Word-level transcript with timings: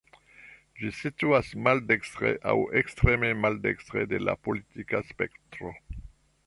Ĝi 0.79 0.87
situas 0.99 1.51
maldekstre, 1.67 2.33
aŭ 2.53 2.57
ekstreme 2.81 3.31
maldekstre 3.45 4.09
de 4.15 4.25
la 4.29 4.37
politika 4.49 5.05
spektro. 5.13 5.77